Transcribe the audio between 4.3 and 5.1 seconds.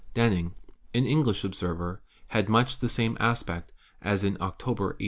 October, 1882.